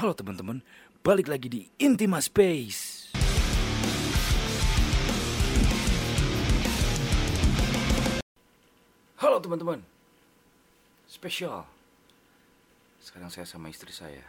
Halo 0.00 0.16
teman-teman, 0.16 0.64
balik 1.04 1.28
lagi 1.28 1.52
di 1.52 1.60
Intima 1.76 2.24
Space. 2.24 3.12
Halo 9.20 9.36
teman-teman, 9.44 9.84
spesial. 11.04 11.68
Sekarang 12.96 13.28
saya 13.28 13.44
sama 13.44 13.68
istri 13.68 13.92
saya. 13.92 14.24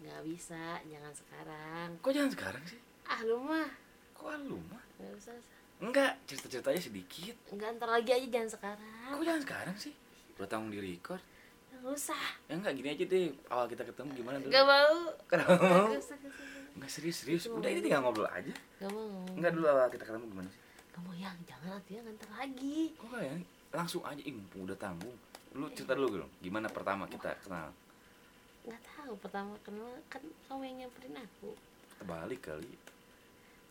Nggak 0.00 0.24
bisa, 0.24 0.80
jangan 0.88 1.12
sekarang. 1.20 1.88
Kok 2.00 2.12
jangan 2.16 2.32
sekarang 2.32 2.64
sih? 2.64 2.80
Ah 3.04 3.20
lu 3.28 3.44
mah, 3.44 3.68
Kok 4.16 4.40
lu 4.48 4.56
mah? 4.72 4.80
nggak 4.96 5.12
usah. 5.20 5.36
Enggak, 5.84 6.16
cerita-ceritanya 6.24 6.80
sedikit. 6.80 7.36
Nggak 7.52 7.76
ntar 7.76 7.92
lagi 7.92 8.08
aja 8.16 8.24
jangan 8.24 8.48
sekarang. 8.56 9.20
Kok 9.20 9.24
jangan 9.28 9.42
sekarang 9.44 9.76
sih? 9.76 9.92
Udah 10.40 10.48
tanggung 10.48 10.72
di 10.72 10.80
record. 10.80 11.20
Nggak 11.82 11.98
usah. 11.98 12.24
Ya 12.46 12.54
enggak 12.54 12.78
gini 12.78 12.88
aja 12.94 13.04
deh, 13.10 13.34
awal 13.50 13.66
kita 13.66 13.82
ketemu 13.82 14.10
gimana 14.14 14.36
dulu? 14.38 14.50
Nggak 14.54 14.66
mau. 14.70 14.96
Kenapa 15.26 15.50
mau? 15.58 15.86
Nggak 15.90 15.98
nggak. 15.98 16.32
Enggak 16.78 16.90
serius-serius, 16.94 17.50
udah 17.50 17.68
ini 17.74 17.80
tinggal 17.82 18.06
ngobrol 18.06 18.30
aja. 18.30 18.54
Nggak 18.78 18.92
mau. 18.94 19.10
Enggak 19.34 19.52
dulu 19.58 19.66
awal 19.66 19.90
kita 19.90 20.04
ketemu 20.06 20.24
gimana 20.30 20.48
sih? 20.54 20.62
Nggak 20.62 21.02
mau 21.02 21.14
yang, 21.18 21.36
jangan 21.42 21.68
nanti 21.74 21.90
yang 21.98 22.06
ntar 22.14 22.30
lagi. 22.38 22.78
Kok 22.94 23.18
ya? 23.18 23.34
Langsung 23.74 24.02
aja, 24.06 24.22
ih 24.22 24.34
udah 24.54 24.78
tanggung. 24.78 25.16
Lu 25.58 25.66
cerita 25.74 25.98
dulu 25.98 26.22
dong, 26.22 26.32
gimana 26.38 26.70
pertama 26.70 27.10
kita 27.10 27.34
kenal? 27.42 27.74
Nggak 28.62 28.82
tahu 28.94 29.12
pertama 29.18 29.58
kenal 29.66 29.90
kan 30.06 30.22
kamu 30.46 30.62
yang 30.70 30.76
nyamperin 30.86 31.18
aku. 31.18 31.50
Terbalik 31.98 32.40
kali. 32.46 32.72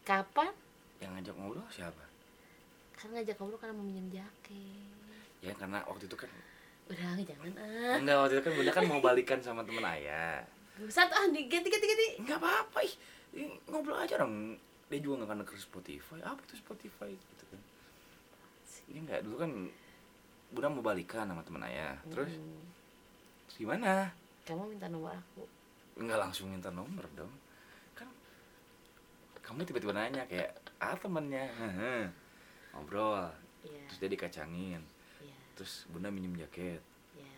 Kapan? 0.04 0.52
Yang 1.00 1.12
ngajak 1.16 1.36
ngobrol 1.40 1.68
siapa? 1.72 2.04
Kan 3.00 3.16
ngajak 3.16 3.40
ngobrol 3.40 3.56
karena 3.56 3.74
mau 3.80 3.88
minjem 3.88 4.20
jaket. 4.20 4.92
Ya 5.40 5.56
karena 5.56 5.80
waktu 5.88 6.12
itu 6.12 6.20
kan 6.20 6.28
Udah 6.90 7.14
jangan 7.22 7.52
ah. 7.58 7.96
Enggak, 8.00 8.16
waktu 8.18 8.34
itu 8.34 8.44
kan 8.44 8.54
bunda 8.56 8.72
kan 8.72 8.84
mau 8.86 9.00
balikan 9.00 9.40
sama 9.40 9.62
temen 9.62 9.84
ayah 9.86 10.42
Satu 10.88 11.14
ah 11.14 11.28
diganti 11.30 11.70
ganti 11.70 11.86
ganti. 11.86 12.08
Enggak 12.20 12.38
apa-apa 12.40 12.80
ih 12.82 12.94
Ih, 13.32 13.48
Ngobrol 13.68 13.96
aja 13.96 14.18
dong 14.18 14.58
Dia 14.90 15.00
juga 15.00 15.24
gak 15.24 15.28
akan 15.30 15.38
denger 15.46 15.58
Spotify 15.58 16.20
Apa 16.20 16.42
itu 16.42 16.56
Spotify 16.58 17.12
gitu 17.12 17.44
kan 17.48 17.62
Ini 18.90 19.00
enggak, 19.04 19.20
dulu 19.24 19.36
kan 19.38 19.52
Bunda 20.52 20.68
mau 20.68 20.84
balikan 20.84 21.26
sama 21.26 21.42
temen 21.42 21.64
ayah 21.64 21.96
Terus 22.08 22.34
Hmm. 22.36 22.66
gimana? 23.52 24.10
Kamu 24.42 24.64
minta 24.66 24.88
nomor 24.88 25.14
aku. 25.14 25.44
Enggak 25.96 26.18
langsung 26.20 26.50
minta 26.50 26.68
nomor 26.68 27.06
dong 27.14 27.32
Kan 27.94 28.10
Kamu 29.40 29.64
tiba-tiba 29.64 29.94
nanya 29.94 30.26
kayak 30.26 30.52
Ah 30.82 30.98
temennya. 30.98 31.46
Ngobrol 32.74 33.30
Iya. 33.62 33.86
Terus 33.86 33.98
dia 34.02 34.10
dikacangin. 34.10 34.82
Terus 35.54 35.86
bunda 35.88 36.08
minjem 36.08 36.36
jaket 36.38 36.82
Iya. 37.14 37.36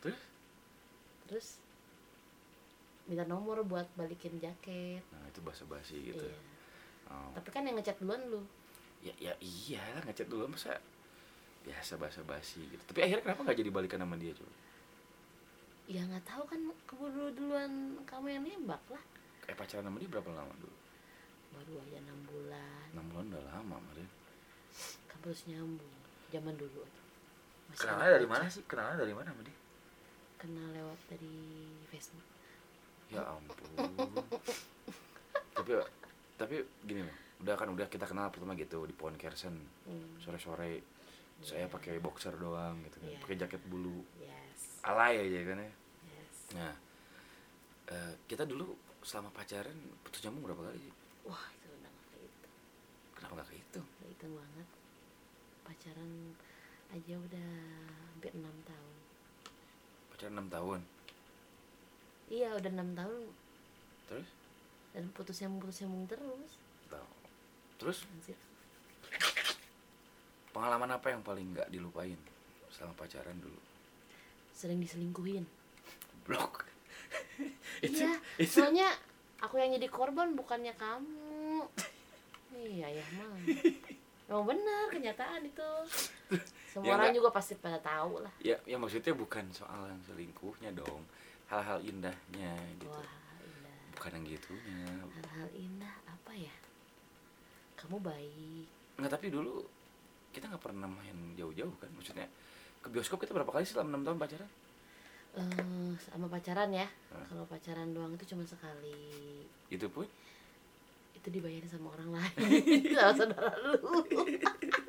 Terus 0.00 0.20
Terus 1.26 1.48
minta 3.04 3.24
nomor 3.24 3.62
buat 3.62 3.90
balikin 3.94 4.38
jaket. 4.38 5.02
Nah 5.10 5.24
itu 5.26 5.40
basa-basi 5.40 5.98
gitu 6.04 6.22
Iya. 6.22 6.38
Oh. 7.10 7.30
Tapi 7.34 7.48
kan 7.50 7.62
yang 7.62 7.74
ngechat 7.74 7.98
duluan 7.98 8.22
lu. 8.26 8.42
ya 9.00 9.10
ya 9.18 9.32
iya 9.40 9.80
lah 9.96 10.04
ngechat 10.04 10.28
dulu 10.28 10.44
masa 10.46 10.76
biasa 11.60 11.96
basa 11.96 12.20
basi 12.22 12.60
gitu 12.62 12.80
tapi 12.86 13.00
akhirnya 13.00 13.24
kenapa 13.24 13.40
nggak 13.42 13.58
jadi 13.58 13.70
balikan 13.70 14.00
sama 14.00 14.12
dia 14.14 14.32
coba 14.32 14.52
Ya 15.88 16.04
nggak 16.04 16.22
tahu 16.22 16.44
kan 16.44 16.60
keburu 16.84 17.32
duluan 17.32 17.72
kamu 18.04 18.26
yang 18.30 18.44
nembak 18.44 18.78
lah. 18.86 19.00
kayak 19.40 19.56
pacaran 19.56 19.84
sama 19.84 19.96
dia 19.96 20.06
berapa 20.06 20.30
lama 20.30 20.52
dulu 20.56 20.76
Baru 21.50 21.74
aja 21.80 21.96
enam 21.98 22.20
bulan. 22.28 22.86
enam 22.92 23.06
bulan 23.08 23.24
udah 23.32 23.44
lama 23.50 23.76
Marin 23.82 24.08
Kan 25.08 25.18
terus 25.20 25.40
nyambung. 25.48 25.96
Zaman 26.30 26.54
dulu 26.54 26.80
tuh. 26.86 26.99
Masih 27.70 27.80
kenalnya 27.80 28.10
dari 28.12 28.26
mana 28.26 28.44
sih 28.46 28.62
kenalnya 28.64 28.98
dari 28.98 29.14
mana 29.14 29.28
sama 29.28 29.42
dia 29.42 29.58
Kenal 30.36 30.66
lewat 30.72 31.00
dari 31.06 31.36
Facebook. 31.86 32.26
ya 33.08 33.22
ampun 33.22 33.56
tapi 35.52 35.70
tapi 36.36 36.54
gini 36.80 37.02
loh 37.02 37.16
udah 37.40 37.54
kan 37.54 37.68
udah 37.68 37.86
kita 37.86 38.04
kenal 38.04 38.28
pertama 38.28 38.54
gitu 38.54 38.84
di 38.84 38.92
pohon 38.92 39.14
kersen 39.14 39.56
Hmm. 39.82 40.14
sore 40.16 40.38
sore 40.38 40.72
saya 41.40 41.64
Iya. 41.64 41.68
pakai 41.68 41.98
boxer 41.98 42.34
doang 42.34 42.78
gitu 42.84 42.96
kan 42.98 43.08
Iya. 43.08 43.18
pakai 43.18 43.36
jaket 43.36 43.62
bulu 43.64 44.04
Yes. 44.16 44.78
alay 44.82 45.18
aja 45.20 45.40
kan 45.44 45.58
ya 45.58 45.72
Yes. 46.06 46.36
nah 46.52 46.72
eh, 47.88 48.12
kita 48.24 48.44
dulu 48.44 48.70
selama 49.00 49.28
pacaran 49.30 49.74
putus 50.00 50.22
nyambung 50.22 50.46
berapa 50.46 50.62
kali 50.64 50.78
sih 50.80 50.94
Wah 51.24 51.44
itu 51.50 51.66
udah 51.68 51.90
nggak 51.90 52.06
kehitung. 52.12 52.54
kenapa 53.12 53.32
gak 53.36 53.48
kehitung 53.50 53.86
kehitung 53.98 54.32
banget. 54.32 54.68
Pacaran 55.62 56.10
aja 56.90 57.14
udah 57.16 57.50
hampir 58.10 58.32
enam 58.34 58.56
tahun. 58.62 58.94
pacaran 60.10 60.32
enam 60.34 60.48
tahun 60.48 60.80
Iya 62.28 62.48
udah 62.54 62.70
enam 62.70 62.90
tahun 62.92 63.22
terus 64.06 64.28
dan 64.90 65.06
putus 65.10 65.38
nyambung 65.38 65.62
putus 65.62 65.78
nyambung 65.80 66.06
terus. 66.06 66.52
terus 67.78 67.98
Anjir. 68.06 68.36
pengalaman 70.50 70.90
apa 70.90 71.08
yang 71.08 71.22
paling 71.22 71.46
nggak 71.50 71.70
dilupain 71.70 72.18
selama 72.68 72.94
pacaran 72.96 73.38
dulu 73.38 73.56
Sering 74.52 74.78
diselingkuhin. 74.78 75.46
blok 76.26 76.66
itu 77.86 78.02
Iya, 78.02 78.12
itu 78.36 78.60
soalnya 78.60 78.92
aku 79.40 79.56
yang 79.56 79.72
jadi 79.72 79.88
korban 79.88 80.34
bukannya 80.34 80.74
kamu. 80.74 81.64
Iya, 82.50 82.92
ya 82.92 83.04
mah. 83.14 83.38
Emang 84.26 84.42
benar 84.44 84.90
kenyataan 84.90 85.46
itu. 85.46 85.70
Semua 86.70 86.86
Ya, 86.86 86.92
orang 86.94 87.10
enggak. 87.10 87.18
juga 87.18 87.28
pasti 87.32 87.52
pada 87.56 87.78
tahu 87.78 88.22
lah. 88.22 88.32
ya 88.38 88.54
ya 88.64 88.76
maksudnya 88.76 89.10
bukan 89.12 89.44
soal 89.50 89.86
yang 89.86 90.00
selingkuhnya 90.00 90.70
dong 90.72 91.02
hal-hal 91.46 91.78
indahnya 91.80 92.54
gitu 92.76 92.86
Wah, 92.88 93.02
indah. 93.40 93.76
bukan 93.92 94.10
yang 94.14 94.24
gitunya 94.28 94.86
Hal-hal 95.12 95.48
indah 95.52 95.94
apa 96.04 96.32
ya? 96.32 96.54
Kamu 97.74 97.98
baik. 97.98 98.66
nggak 98.96 99.10
tapi 99.10 99.26
dulu 99.28 99.66
kita 100.30 100.46
nggak 100.46 100.62
pernah 100.62 100.86
main 100.86 101.34
jauh-jauh 101.34 101.74
kan 101.76 101.90
maksudnya 101.90 102.28
ke 102.78 102.86
bioskop 102.86 103.18
kita 103.18 103.32
berapa 103.32 103.50
kali 103.50 103.64
sih 103.64 103.74
selama 103.74 103.90
enam 103.92 104.02
tahun 104.06 104.18
pacaran 104.18 104.50
Eh, 105.30 105.46
sama 106.00 106.26
pacaran 106.26 106.70
ya. 106.70 106.90
Hah? 107.08 107.22
Kalau 107.24 107.46
pacaran 107.46 107.90
doang 107.90 108.10
itu 108.12 108.26
cuma 108.28 108.42
sekali. 108.42 109.46
itu 109.68 109.86
pun 109.86 110.02
Itu 111.12 111.30
dibayarin 111.30 111.66
sama 111.66 111.90
orang 111.92 112.18
lain. 112.18 112.34
sama 112.98 113.14
saudara 113.14 113.54
lu. 113.54 113.78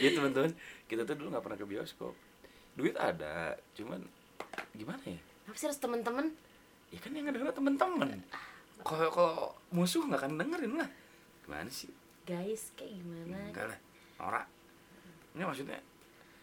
ya 0.00 0.10
teman-teman. 0.14 0.52
Kita 0.88 1.02
tuh 1.04 1.14
dulu 1.18 1.28
nggak 1.34 1.44
pernah 1.44 1.58
ke 1.58 1.66
bioskop. 1.68 2.14
Duit 2.72 2.96
ada 2.96 3.58
cuman 3.76 4.00
gimana 4.72 5.02
ya? 5.04 5.20
Apa 5.50 5.56
sih 5.58 5.66
harus 5.68 5.80
temen-temen? 5.82 6.32
ya 6.92 7.00
kan 7.00 7.10
yang 7.16 7.24
ngedenger 7.24 7.56
temen-temen 7.56 8.20
kalau 8.84 9.08
kalau 9.08 9.36
musuh 9.72 10.04
nggak 10.04 10.20
akan 10.26 10.32
dengerin 10.42 10.74
lah. 10.76 10.90
Gimana 11.46 11.70
sih? 11.70 11.88
Guys, 12.26 12.74
kayak 12.74 12.98
gimana? 12.98 13.38
enggak 13.48 13.66
lah. 13.70 13.78
Norak 14.18 14.46
ini 15.32 15.42
maksudnya 15.48 15.80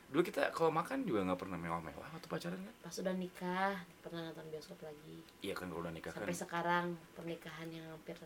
dulu 0.09 0.25
kita 0.25 0.49
kalau 0.49 0.73
makan 0.73 1.05
juga 1.05 1.21
nggak 1.21 1.37
pernah 1.37 1.59
mewah-mewah 1.61 2.09
waktu 2.16 2.25
pacaran 2.25 2.57
kan? 2.57 2.75
Pas 2.81 2.95
udah 2.97 3.13
nikah, 3.13 3.75
pernah 4.01 4.25
nonton 4.25 4.47
bioskop 4.49 4.79
lagi. 4.81 5.21
iya 5.45 5.53
kan 5.53 5.69
kalau 5.69 5.85
udah 5.85 5.93
nikah 5.93 6.09
kan. 6.09 6.25
sampai 6.25 6.33
sekarang 6.33 6.85
pernikahan 7.13 7.69
yang 7.69 7.85
hampir 7.93 8.17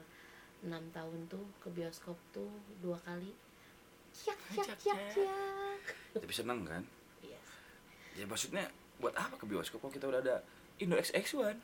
enam 0.64 0.80
tahun 0.96 1.28
tuh 1.28 1.44
ke 1.60 1.68
bioskop 1.76 2.16
tuh 2.32 2.48
dua 2.80 2.96
kali 3.04 3.36
yak 4.24 4.40
yak 4.54 4.68
Yak, 4.68 4.80
yak 4.86 5.00
yak. 5.18 5.18
yak 5.18 5.84
tapi 6.14 6.34
seneng 6.34 6.62
kan? 6.62 6.84
Iya. 7.26 7.40
Ya 8.14 8.26
maksudnya 8.30 8.70
buat 9.02 9.18
apa 9.18 9.34
ke 9.36 9.46
bioskop 9.50 9.82
kalau 9.82 9.94
kita 9.94 10.06
udah 10.06 10.22
ada 10.22 10.36
Indo 10.78 10.94
XX1 10.98 11.58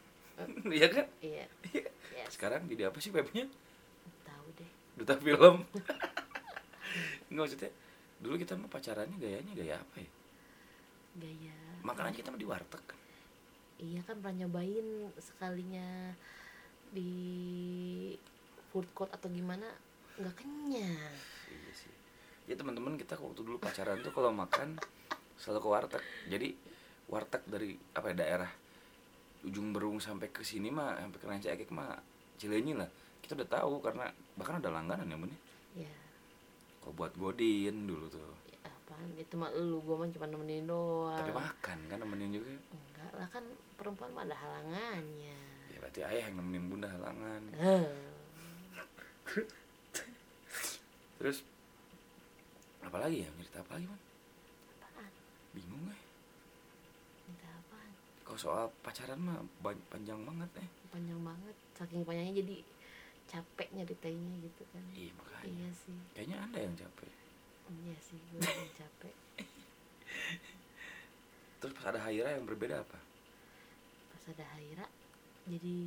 iya 0.74 0.88
kan? 0.90 1.06
iya. 1.22 1.46
Iya. 1.70 1.86
yes. 2.16 2.34
sekarang 2.34 2.66
jadi 2.66 2.90
apa 2.90 2.98
sih 2.98 3.12
webnya? 3.14 3.46
Tahu 4.26 4.48
deh. 4.58 4.72
Duta 4.98 5.14
film. 5.22 5.62
Nggak 7.30 7.44
maksudnya 7.46 7.72
dulu 8.20 8.36
kita 8.42 8.58
mah 8.58 8.72
pacarannya 8.72 9.18
gayanya 9.22 9.54
gaya 9.54 9.76
apa 9.78 9.96
ya? 10.02 10.10
Gaya. 11.20 11.58
Makan 11.86 12.04
aja 12.10 12.18
kita 12.18 12.30
mah 12.34 12.42
di 12.42 12.48
warteg 12.50 12.84
kan? 12.88 13.00
Iya 13.80 14.02
kan 14.04 14.20
pernah 14.20 14.44
nyobain 14.44 14.88
sekalinya 15.22 16.18
di 16.90 17.12
food 18.74 18.90
court 18.98 19.14
atau 19.14 19.30
gimana 19.30 19.70
nggak 20.18 20.36
kenyang. 20.36 21.16
Iya 21.48 21.72
sih 21.78 21.99
ya 22.50 22.58
teman-teman 22.58 22.98
kita 22.98 23.14
waktu 23.22 23.46
dulu 23.46 23.62
pacaran 23.62 24.02
tuh 24.02 24.10
kalau 24.10 24.34
makan 24.34 24.82
selalu 25.38 25.60
ke 25.62 25.70
warteg. 25.70 26.04
Jadi 26.34 26.50
warteg 27.06 27.46
dari 27.46 27.78
apa 27.94 28.10
ya 28.10 28.16
daerah 28.18 28.52
ujung 29.46 29.70
berung 29.70 30.02
sampai 30.02 30.34
ke 30.34 30.42
sini 30.42 30.74
mah 30.74 30.98
sampai 30.98 31.20
ke 31.22 31.26
Rancaikek 31.30 31.70
mah 31.70 31.94
Cilenyi 32.42 32.74
lah. 32.74 32.90
Kita 33.22 33.38
udah 33.38 33.46
tahu 33.46 33.86
karena 33.86 34.10
bahkan 34.34 34.58
ada 34.58 34.74
langganan 34.74 35.06
ya 35.06 35.18
bun 35.20 35.30
ya. 35.30 35.86
ya, 35.86 35.94
kalau 36.82 36.98
buat 36.98 37.14
godin 37.14 37.86
dulu 37.86 38.10
tuh. 38.10 38.34
Ya 38.50 38.58
apaan? 38.66 39.14
Itu 39.14 39.38
mah 39.38 39.54
lu 39.54 39.86
gua 39.86 40.02
mah 40.02 40.10
cuma 40.10 40.26
nemenin 40.26 40.66
doang. 40.66 41.22
Tapi 41.22 41.30
makan 41.30 41.78
kan 41.86 41.98
nemenin 42.02 42.34
juga. 42.34 42.50
Enggak 42.50 43.12
lah 43.14 43.28
kan 43.30 43.46
perempuan 43.78 44.10
mah 44.18 44.26
ada 44.26 44.34
halangannya. 44.34 45.38
Ya 45.70 45.78
berarti 45.78 46.02
ayah 46.02 46.26
yang 46.34 46.42
nemenin 46.42 46.66
bunda 46.66 46.90
halangan. 46.90 47.42
Terus 51.22 51.44
apa 52.84 52.98
lagi 53.00 53.26
ya? 53.26 53.30
Cerita 53.40 53.60
apa 53.62 53.72
lagi 53.76 53.86
man 53.88 54.00
apaan? 54.84 55.12
Bingung 55.56 55.82
gue. 55.88 55.98
Minta 57.28 57.48
apaan? 57.52 57.92
Kalau 58.24 58.40
soal 58.40 58.66
pacaran 58.82 59.20
mah 59.20 59.40
panjang 59.64 60.20
banget 60.24 60.50
eh. 60.64 60.70
Panjang 60.90 61.20
banget. 61.22 61.56
Saking 61.76 62.04
panjangnya 62.08 62.36
jadi 62.42 62.58
capek 63.30 63.68
nyeritainnya 63.78 64.36
gitu 64.42 64.64
kan. 64.74 64.84
Iya 64.96 65.12
makanya. 65.14 65.46
Iya 65.46 65.70
sih. 65.76 65.98
Kayaknya 66.18 66.38
anda 66.42 66.60
yang 66.64 66.76
capek. 66.78 67.12
Iya 67.70 67.96
sih 68.02 68.20
gue 68.34 68.42
yang 68.42 68.74
capek. 68.82 69.16
Terus 71.60 71.74
pas 71.76 71.86
ada 71.92 72.00
Haira 72.08 72.30
yang 72.40 72.48
berbeda 72.48 72.82
apa? 72.82 73.00
Pas 74.16 74.24
ada 74.32 74.46
Haira 74.56 74.88
jadi 75.46 75.78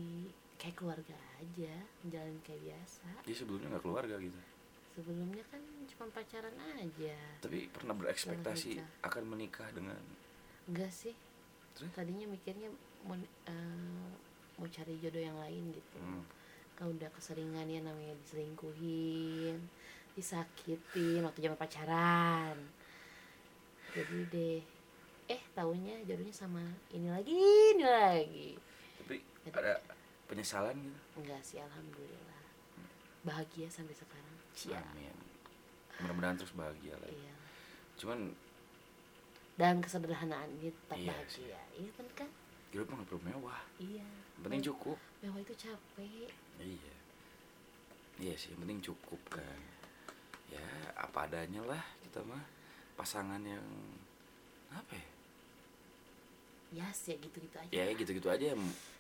kayak 0.61 0.77
keluarga 0.79 1.17
aja. 1.41 1.75
Menjalani 2.05 2.41
kayak 2.45 2.63
biasa. 2.63 3.09
Dia 3.25 3.35
sebelumnya 3.35 3.73
nggak 3.73 3.85
keluarga 3.89 4.17
gitu 4.21 4.52
sebelumnya 4.93 5.45
kan 5.49 5.61
cuma 5.89 6.07
pacaran 6.13 6.57
aja. 6.77 7.17
Tapi 7.41 7.69
pernah 7.73 7.97
berekspektasi 7.97 8.81
akan 9.03 9.23
menikah 9.25 9.69
dengan 9.73 9.99
enggak 10.69 10.93
sih. 10.93 11.17
Terus? 11.73 11.89
tadinya 11.97 12.29
mikirnya 12.29 12.69
mau 13.09 13.17
eh, 13.49 14.09
mau 14.61 14.69
cari 14.69 15.01
jodoh 15.01 15.23
yang 15.25 15.39
lain 15.41 15.73
gitu. 15.73 15.97
Hmm, 15.99 16.23
kan 16.77 16.93
udah 16.93 17.09
keseringan 17.17 17.65
ya 17.65 17.81
namanya 17.81 18.13
diselingkuhin 18.21 19.57
disakitin 20.13 21.25
waktu 21.25 21.41
zaman 21.41 21.57
pacaran. 21.57 22.57
Jadi 23.97 24.19
deh 24.29 24.61
eh 25.33 25.43
tahunya 25.57 26.05
jodohnya 26.05 26.35
sama 26.37 26.61
ini 26.93 27.09
lagi 27.09 27.33
ini 27.33 27.85
lagi. 27.85 28.51
Tapi 29.01 29.17
Jadi- 29.49 29.57
ada 29.57 29.81
penyesalan 30.29 30.77
gitu? 30.77 31.01
Enggak 31.17 31.41
sih 31.41 31.59
alhamdulillah. 31.61 32.45
Bahagia 33.25 33.73
sampai 33.73 33.97
sekarang 33.97 34.32
Cia. 34.53 34.79
amin. 34.79 35.17
Mudah-mudahan 36.03 36.37
terus 36.37 36.53
bahagia 36.53 36.95
lah. 36.99 37.09
Iya. 37.09 37.35
Cuman 37.99 38.19
dan 39.55 39.79
kesederhanaan 39.79 40.49
ini 40.59 40.73
tetap 40.73 40.97
Iya 40.97 41.13
bahagia. 41.13 41.61
iya 41.77 41.91
kan 41.95 42.07
kan? 42.17 42.31
Hidup 42.73 42.89
mah 42.89 43.05
perlu 43.05 43.21
mewah. 43.23 43.63
Iya. 43.77 44.09
Penting 44.41 44.63
cukup. 44.65 44.97
Mewah 45.21 45.41
itu 45.41 45.55
capek. 45.55 46.31
Iya. 46.59 46.95
Iya 48.21 48.35
sih 48.37 48.53
yang 48.53 48.61
penting 48.65 48.81
cukup 48.93 49.21
kan. 49.29 49.61
Ya 50.49 50.65
apa 50.97 51.29
adanya 51.29 51.63
lah 51.65 51.85
kita 52.03 52.25
mah. 52.25 52.43
Pasangan 52.97 53.41
yang 53.41 53.65
apa 54.73 54.93
ya? 54.97 55.09
Ya 56.73 56.89
sih 56.97 57.21
gitu 57.21 57.37
gitu 57.41 57.57
aja. 57.61 57.69
Ya 57.73 57.93
gitu-gitu 57.93 58.29
aja. 58.33 58.57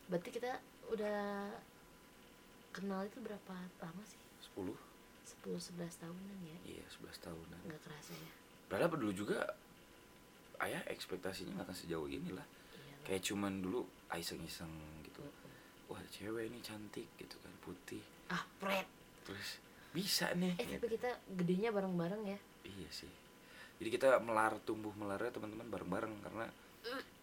Berarti 0.08 0.28
kita 0.28 0.60
udah 0.92 1.48
kenal 2.72 3.04
itu 3.04 3.18
berapa 3.24 3.54
lama 3.80 4.02
sih? 4.04 4.20
10 4.52 4.91
10 5.40 5.80
11 5.80 6.02
tahunan 6.02 6.38
ya? 6.44 6.58
Iya 6.66 6.84
11 6.88 7.24
tahunan. 7.24 7.60
Nggak 7.64 7.80
kerasa 7.86 8.12
ya? 8.12 8.32
Padahal 8.68 8.92
dulu 8.96 9.12
juga 9.12 9.38
ayah 10.62 10.82
ekspektasinya 10.88 11.56
nggak 11.56 11.66
akan 11.72 11.76
sejauh 11.76 12.08
ini 12.08 12.30
lah. 12.32 12.44
Iya 12.44 12.94
kayak 13.08 13.22
cuman 13.32 13.52
dulu 13.64 13.88
iseng-iseng 14.12 14.72
gitu. 15.08 15.24
Mm-mm. 15.24 15.90
wah 15.92 16.00
cewek 16.08 16.48
ini 16.48 16.60
cantik 16.64 17.08
gitu 17.16 17.36
kan 17.40 17.52
putih. 17.64 18.00
Ah 18.28 18.44
pret. 18.60 18.88
Terus 19.24 19.60
bisa 19.92 20.32
nih. 20.36 20.56
Eh 20.56 20.64
gitu. 20.64 20.72
tapi 20.80 20.86
kita 20.96 21.10
gedenya 21.36 21.68
bareng-bareng 21.72 22.22
ya? 22.28 22.38
Iya 22.64 22.90
sih. 22.92 23.12
Jadi 23.82 23.88
kita 23.90 24.22
melar 24.22 24.56
tumbuh 24.62 24.94
melarnya 24.94 25.34
teman-teman 25.34 25.66
bareng-bareng 25.68 26.14
karena 26.22 26.46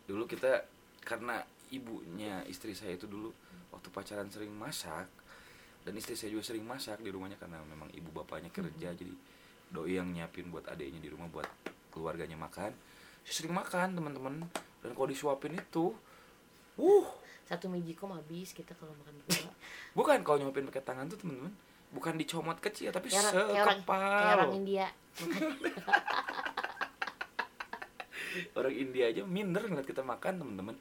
dulu 0.09 0.25
kita 0.25 0.65
karena 1.05 1.41
ibunya 1.69 2.41
istri 2.49 2.73
saya 2.73 2.97
itu 2.97 3.05
dulu 3.05 3.31
waktu 3.69 3.87
pacaran 3.93 4.27
sering 4.27 4.51
masak 4.51 5.07
dan 5.87 5.93
istri 5.95 6.13
saya 6.13 6.35
juga 6.35 6.43
sering 6.43 6.65
masak 6.67 6.99
di 6.99 7.09
rumahnya 7.09 7.39
karena 7.39 7.63
memang 7.63 7.87
ibu 7.95 8.11
bapaknya 8.11 8.51
kerja 8.51 8.91
jadi 8.91 9.15
doi 9.69 10.01
yang 10.01 10.09
nyiapin 10.11 10.49
buat 10.49 10.65
adiknya 10.67 10.99
di 10.99 11.09
rumah 11.13 11.29
buat 11.29 11.47
keluarganya 11.93 12.35
makan. 12.35 12.73
Saya 13.23 13.33
sering 13.33 13.53
makan 13.53 13.97
teman-teman. 13.97 14.33
Dan 14.79 14.95
kalau 14.95 15.07
disuapin 15.11 15.59
itu, 15.59 15.91
uh, 16.79 17.07
satu 17.45 17.67
mijikom 17.67 18.15
habis 18.15 18.55
kita 18.55 18.73
kalau 18.77 18.95
makan 18.97 19.13
berdua. 19.23 19.51
Bukan 19.97 20.17
kalau 20.25 20.37
nyuapin 20.41 20.65
pakai 20.69 20.83
tangan 20.85 21.05
tuh 21.11 21.19
teman-teman, 21.19 21.53
bukan 21.89 22.13
dicomot 22.21 22.57
kecil 22.61 22.93
tapi 22.93 23.09
kayak 23.09 23.33
kayak 23.33 23.65
orang, 23.65 23.81
sekepal. 23.81 23.97
kayak 23.97 24.37
orang 24.37 24.53
India. 24.53 24.87
Orang 28.53 28.75
India 28.77 29.09
aja 29.09 29.25
minder 29.25 29.65
ngeliat 29.65 29.89
kita 29.89 30.05
makan 30.05 30.37
temen-temen 30.37 30.77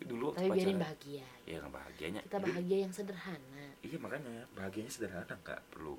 dulu 0.00 0.32
tapi 0.32 0.48
biarin 0.48 0.80
pacaran. 0.80 0.80
bahagia. 0.80 1.26
Ya 1.44 1.56
nggak 1.60 1.74
bahagianya. 1.76 2.20
Kita 2.24 2.38
bahagia 2.40 2.78
yang 2.88 2.92
sederhana 2.96 3.65
iya 3.86 3.98
makanya. 4.02 4.44
Bahagianya 4.52 4.90
sederhana 4.90 5.34
nggak 5.42 5.60
perlu 5.70 5.94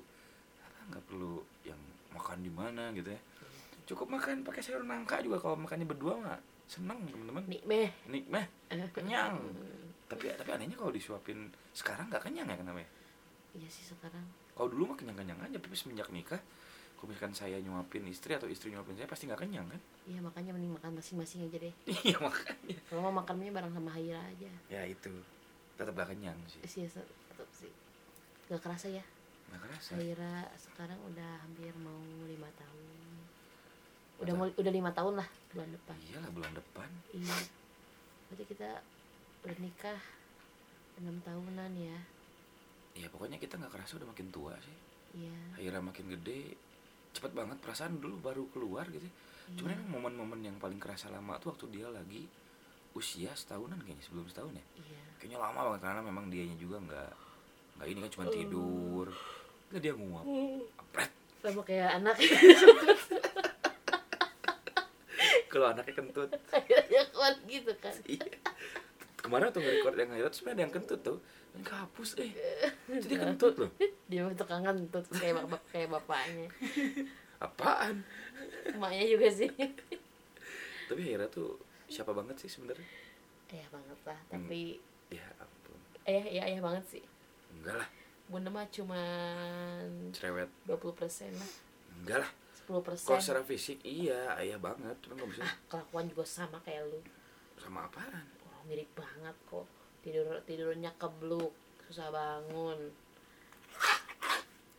nggak 0.88 1.04
perlu 1.04 1.44
yang 1.68 1.80
makan 2.12 2.40
di 2.40 2.52
mana 2.52 2.92
gitu 2.96 3.12
ya. 3.12 3.20
Cukup 3.88 4.08
makan 4.12 4.44
pakai 4.44 4.60
sayur 4.60 4.84
nangka 4.84 5.20
juga 5.24 5.40
kalau 5.40 5.56
makannya 5.56 5.88
berdua 5.88 6.16
mah 6.20 6.40
seneng 6.68 7.00
temen-temen 7.08 7.44
nih 7.48 7.60
meh. 7.64 7.90
Nikmah 8.08 8.44
kenyang. 8.92 9.36
Tapi 10.08 10.32
tapi 10.36 10.50
anehnya 10.52 10.76
kalau 10.76 10.92
disuapin 10.92 11.48
sekarang 11.72 12.08
nggak 12.08 12.24
kenyang 12.24 12.48
ya 12.48 12.56
kenapa 12.56 12.80
ya 12.80 12.90
iya 13.56 13.68
sih 13.68 13.84
sekarang. 13.86 14.24
Kalau 14.52 14.68
dulu 14.68 14.92
mah 14.92 14.96
kenyang-kenyang 14.98 15.38
aja 15.40 15.56
tapi 15.56 15.74
semenjak 15.78 16.10
nikah 16.12 16.40
kalau 16.98 17.14
misalkan 17.14 17.30
saya 17.30 17.62
nyuapin 17.62 18.02
istri 18.10 18.34
atau 18.34 18.50
istri 18.50 18.74
nyuapin 18.74 18.98
saya 18.98 19.06
pasti 19.06 19.30
nggak 19.30 19.38
kenyang 19.46 19.66
kan? 19.70 19.80
Iya 20.10 20.18
makanya 20.18 20.50
mending 20.50 20.74
makan 20.74 20.98
masing-masing 20.98 21.46
aja 21.46 21.56
deh. 21.62 21.74
Iya 22.10 22.18
makanya. 22.18 22.76
Kalau 22.90 23.00
mau 23.06 23.14
makannya 23.22 23.54
bareng 23.54 23.70
sama 23.70 23.90
Haira 23.94 24.18
aja. 24.18 24.50
Ya 24.66 24.82
itu. 24.82 25.14
Tetap 25.78 25.94
gak 25.94 26.10
kenyang 26.10 26.34
sih. 26.50 26.58
Sih 26.66 26.90
tetap 27.38 27.50
sih. 27.54 27.70
Gak 28.50 28.58
kerasa 28.58 28.90
ya. 28.90 29.04
Nggak 29.46 29.60
kerasa. 29.62 29.90
Haira 29.94 30.50
sekarang 30.58 30.98
udah 31.06 31.30
hampir 31.46 31.70
mau 31.78 32.02
lima 32.26 32.50
tahun. 32.58 32.98
Udah 34.18 34.34
mau 34.34 34.50
udah 34.50 34.72
lima 34.74 34.90
tahun 34.90 35.22
lah 35.22 35.28
bulan 35.54 35.70
depan. 35.70 35.96
Iyalah 36.02 36.30
bulan 36.34 36.52
depan. 36.58 36.88
Iya. 37.14 37.38
Berarti 38.26 38.44
kita 38.50 38.70
udah 39.46 39.56
nikah 39.62 40.00
enam 40.98 41.16
tahunan 41.22 41.72
ya. 41.78 41.98
Ya 42.98 43.06
pokoknya 43.06 43.38
kita 43.38 43.54
nggak 43.54 43.70
kerasa 43.70 44.02
udah 44.02 44.10
makin 44.10 44.28
tua 44.34 44.58
sih. 44.58 44.76
Iya. 45.22 45.38
Akhirnya 45.54 45.82
makin 45.86 46.10
gede 46.18 46.58
cepet 47.14 47.32
banget 47.38 47.62
perasaan 47.62 48.02
dulu 48.02 48.18
baru 48.18 48.50
keluar 48.50 48.90
gitu. 48.90 49.06
Cuman 49.54 49.70
iya, 49.72 49.78
emang 49.78 49.90
momen-momen 49.94 50.40
yang 50.42 50.56
paling 50.58 50.82
kerasa 50.82 51.06
lama 51.08 51.38
tuh 51.38 51.54
waktu 51.54 51.70
dia 51.70 51.86
lagi 51.86 52.26
usia 52.98 53.30
setahunan 53.32 53.78
kayaknya 53.86 54.02
sebelum 54.02 54.26
setahun 54.26 54.58
ya. 54.58 54.66
Iya. 54.82 55.02
Kayaknya 55.22 55.38
lama 55.38 55.60
banget 55.72 55.80
karena 55.86 56.02
memang 56.02 56.24
dianya 56.28 56.56
juga 56.58 56.82
nggak 56.82 57.27
nggak 57.78 57.88
ini 57.88 57.98
kan 58.00 58.10
cuma 58.10 58.24
Oh. 58.26 58.32
tidur. 58.32 59.06
Nggak 59.68 59.80
dia 59.80 59.94
nguap. 59.94 60.24
Pret. 60.90 61.10
sama 61.38 61.62
kayak 61.62 61.90
anak. 61.94 62.16
Kalau 65.48 65.66
anaknya 65.66 65.94
kentut. 65.94 66.30
Akhirnya 66.50 67.02
kuat 67.10 67.36
gitu 67.46 67.72
kan. 67.78 67.94
Iya. 68.08 68.26
kemarin 69.18 69.50
tuh 69.50 69.60
nge-record 69.60 69.94
yang 69.94 70.08
ngeliat 70.08 70.30
terus 70.30 70.46
ada 70.46 70.56
yang 70.58 70.70
kentut 70.70 71.00
tuh. 71.00 71.18
Dan 71.52 71.60
kehapus 71.62 72.10
eh. 72.18 72.32
Jadi 72.88 73.14
kentut 73.14 73.54
loh. 73.56 73.70
Dia 74.10 74.24
mah 74.24 74.32
tukang 74.32 74.62
kentut 74.62 75.04
kayak 75.10 75.34
bapak 75.38 75.62
kayak 75.68 75.88
bapaknya. 75.90 76.48
Apaan? 77.38 78.06
Emaknya 78.64 79.04
juga 79.04 79.28
sih. 79.28 79.50
Tapi 80.86 81.00
Hera 81.02 81.26
tuh 81.28 81.58
siapa 81.86 82.10
banget 82.10 82.40
sih 82.40 82.48
sebenarnya? 82.48 82.88
Ayah 83.48 83.68
banget 83.68 83.98
lah 84.04 84.18
tapi 84.28 84.76
ya 85.08 85.24
ampun. 85.36 85.78
Ayah 86.04 86.24
ya 86.24 86.42
ayah 86.46 86.60
banget 86.60 86.84
sih 86.88 87.04
enggak 87.54 87.76
lah. 87.80 87.88
Bunda 88.28 88.48
mah 88.52 88.66
cuman 88.68 90.12
cerewet. 90.12 90.50
20% 90.68 90.92
persen 90.92 91.32
lah. 91.32 91.50
Enggak 92.00 92.18
lah. 92.26 92.30
10% 92.68 92.84
persen. 92.84 93.06
Kalau 93.08 93.20
secara 93.20 93.42
fisik 93.44 93.78
iya 93.84 94.36
ayah 94.36 94.60
banget. 94.60 94.96
Cuma 95.00 95.16
nggak 95.16 95.30
bisa. 95.32 95.42
Ah 95.44 95.54
kelakuan 95.72 96.04
juga 96.12 96.24
sama 96.28 96.58
kayak 96.60 96.84
lu. 96.92 97.00
Sama 97.56 97.88
apaan? 97.88 98.24
Oh, 98.44 98.60
mirip 98.68 98.90
banget 98.92 99.36
kok. 99.48 99.66
Tidur 100.04 100.28
tidurnya 100.44 100.92
kebluk 101.00 101.56
susah 101.88 102.12
bangun. 102.12 102.92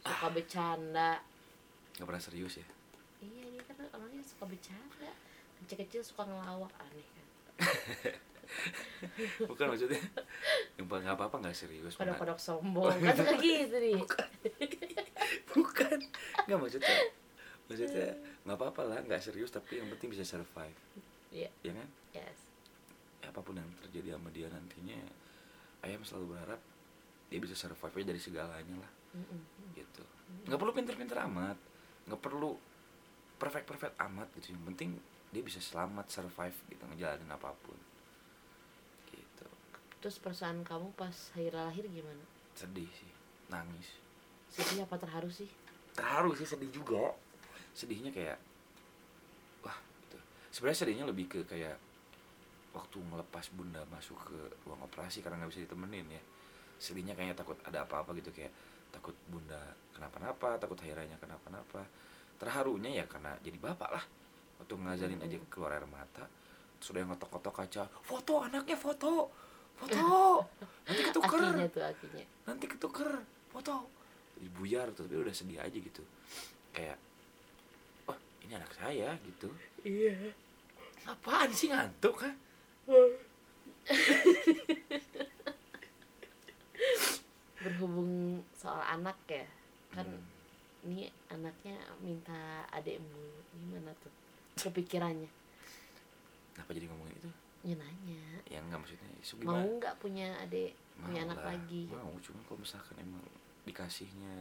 Suka 0.06 0.28
bercanda. 0.30 1.18
Nggak 1.98 2.08
pernah 2.08 2.22
serius 2.22 2.62
ya? 2.62 2.68
Iya 3.20 3.46
dia 3.50 3.64
kan 3.66 3.76
orangnya 3.98 4.24
suka 4.24 4.46
bercanda. 4.46 5.12
Kecil-kecil 5.66 6.02
suka 6.06 6.24
ngelawak 6.24 6.72
aneh 6.80 7.04
kan 7.04 7.28
bukan 9.46 9.66
maksudnya. 9.72 10.02
Yang 10.76 10.88
paling 10.90 11.04
nggak 11.06 11.18
apa-apa 11.18 11.36
nggak 11.46 11.56
serius 11.56 11.94
kodok-kodok 11.96 12.40
sombong 12.42 12.96
kan 12.98 13.16
suka 13.16 13.36
gitu 13.40 13.76
nih 13.78 13.96
bukan. 15.54 16.00
Nggak 16.50 16.60
maksudnya 16.60 16.98
maksudnya 17.70 18.10
nggak 18.46 18.58
apa-apa 18.58 18.82
lah 18.90 19.00
nggak 19.06 19.22
serius 19.22 19.54
tapi 19.54 19.78
yang 19.78 19.88
penting 19.94 20.10
bisa 20.14 20.26
survive. 20.26 20.78
Iya. 21.30 21.50
Ya 21.62 21.72
kan? 21.78 21.88
Yes. 22.18 22.40
Ya, 23.22 23.30
apa 23.30 23.40
pun 23.46 23.54
yang 23.54 23.70
terjadi 23.86 24.18
sama 24.18 24.34
dia 24.34 24.50
nantinya 24.50 24.98
ayam 25.86 26.02
selalu 26.02 26.34
berharap 26.34 26.62
dia 27.30 27.40
bisa 27.40 27.54
survive 27.54 27.94
aja 28.02 28.08
dari 28.10 28.22
segalanya 28.22 28.76
lah. 28.82 28.92
Mm-mm. 29.10 29.74
gitu. 29.74 30.04
Nggak 30.50 30.60
perlu 30.62 30.74
pinter-pinter 30.74 31.18
amat. 31.30 31.58
Nggak 32.10 32.22
perlu 32.22 32.58
perfect 33.38 33.66
perfect 33.70 33.96
amat 34.02 34.28
gitu. 34.38 34.58
Yang 34.58 34.66
penting 34.74 34.90
dia 35.30 35.46
bisa 35.46 35.62
selamat 35.62 36.10
survive 36.10 36.58
gitu 36.74 36.82
ngejalanin 36.90 37.30
apa 37.30 37.54
pun 37.62 37.78
terus 40.00 40.16
perasaan 40.20 40.64
kamu 40.64 40.96
pas 40.96 41.14
Haira 41.36 41.68
lahir 41.68 41.84
gimana? 41.92 42.24
Sedih 42.56 42.88
sih. 42.96 43.12
Nangis. 43.52 44.00
Sedih 44.48 44.88
apa 44.88 44.96
terharu 44.96 45.28
sih? 45.28 45.48
Terharu 45.96 46.32
sih 46.36 46.48
sedih 46.48 46.72
juga. 46.72 47.14
Sedihnya 47.76 48.12
kayak 48.12 48.40
wah 49.64 49.76
gitu. 49.76 50.18
Sebenarnya 50.56 50.80
sedihnya 50.80 51.06
lebih 51.08 51.28
ke 51.28 51.40
kayak 51.44 51.76
waktu 52.72 52.98
ngelepas 53.02 53.46
bunda 53.52 53.84
masuk 53.92 54.16
ke 54.24 54.40
ruang 54.64 54.80
operasi 54.88 55.20
karena 55.20 55.44
nggak 55.44 55.52
bisa 55.52 55.64
ditemenin 55.68 56.08
ya. 56.08 56.24
Sedihnya 56.80 57.14
kayaknya 57.14 57.36
takut 57.36 57.60
ada 57.68 57.84
apa-apa 57.84 58.16
gitu 58.20 58.32
kayak 58.32 58.52
takut 58.90 59.14
bunda 59.30 59.60
kenapa-napa 59.92 60.56
takut 60.58 60.80
hairanya 60.82 61.20
kenapa-napa. 61.20 61.84
Terharunya 62.40 63.04
ya 63.04 63.06
karena 63.06 63.36
jadi 63.44 63.60
bapak 63.60 63.90
lah. 63.92 64.06
Waktu 64.64 64.76
ngajarin 64.76 65.24
aja 65.24 65.36
keluar 65.52 65.76
air 65.76 65.88
mata 65.88 66.28
sudah 66.80 67.04
yang 67.04 67.12
ngotok-ngotok 67.12 67.54
kaca 67.64 67.84
foto 68.04 68.40
anaknya 68.40 68.80
foto 68.80 69.28
foto. 69.80 70.44
Nanti 70.86 71.02
ketuker. 71.06 71.40
Akinya 71.40 71.68
tuh 71.70 71.84
akinya 71.84 72.24
nanti 72.46 72.66
ketuker. 72.68 73.10
Foto. 73.50 73.76
Jadi 74.38 74.48
buyar 74.54 74.88
tuh 74.94 75.04
tapi 75.08 75.18
udah 75.18 75.34
sedih 75.34 75.60
aja 75.60 75.74
gitu. 75.74 76.04
Kayak 76.72 76.98
wah 78.06 78.16
ini 78.44 78.54
anak 78.54 78.72
saya 78.76 79.16
gitu. 79.24 79.50
Iya. 79.82 80.36
Apaan 81.08 81.50
sih 81.50 81.72
ngantuk 81.72 82.20
kan 82.20 82.36
berhubung 87.60 88.40
soal 88.56 88.80
anak 88.82 89.18
ya 89.28 89.44
kan 89.92 90.06
Hmm. 90.06 90.22
ini 90.86 91.10
anaknya 91.28 91.76
minta 92.00 92.38
adekmu 92.72 93.20
gimana 93.58 93.92
tuh? 94.00 94.14
Kepikirannya. 94.56 95.28
Kenapa 96.54 96.72
jadi 96.72 96.86
ngomongin 96.88 97.16
itu 97.18 97.30
ya 97.62 97.76
nanya. 97.76 98.24
Ya 98.48 98.60
enggak 98.64 98.80
maksudnya 98.82 99.10
so, 99.20 99.36
mau 99.38 99.56
gimana 99.60 99.78
nggak 99.80 99.96
punya 100.00 100.28
adik 100.40 100.72
punya 101.00 101.22
Mau 101.24 101.28
anak 101.32 101.40
lagi? 101.44 101.84
Mau 101.92 102.12
cuma 102.24 102.40
kalau 102.48 102.60
misalkan 102.60 102.96
emang 103.00 103.24
dikasihnya 103.68 104.36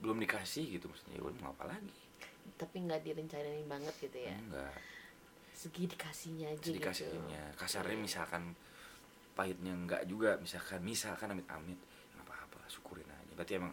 belum 0.00 0.20
dikasih 0.20 0.76
gitu 0.76 0.88
maksudnya 0.88 1.16
ya 1.16 1.22
mau 1.40 1.52
apa 1.52 1.64
lagi? 1.72 1.96
Tapi 2.56 2.76
nggak 2.84 3.00
direncanain 3.04 3.66
banget 3.68 3.94
gitu 4.00 4.18
ya? 4.20 4.34
Enggak. 4.36 4.74
Segi 5.56 5.88
dikasihnya 5.88 6.52
aja 6.52 6.60
jadi 6.60 6.78
dikasihnya. 6.80 7.42
Gitu. 7.52 7.58
kasarnya 7.60 7.96
misalkan 7.96 8.42
pahitnya 9.36 9.72
enggak 9.72 10.02
juga 10.08 10.36
misalkan 10.40 10.80
misalkan 10.80 11.32
amit 11.32 11.48
amit 11.48 11.76
nggak 12.16 12.24
apa-apa 12.24 12.60
syukurin 12.68 13.08
aja. 13.08 13.32
Berarti 13.36 13.52
emang 13.56 13.72